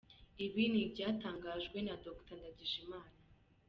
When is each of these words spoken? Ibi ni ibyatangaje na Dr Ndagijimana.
Ibi 0.45 0.63
ni 0.71 0.79
ibyatangaje 0.85 1.79
na 1.87 1.95
Dr 2.03 2.35
Ndagijimana. 2.39 3.13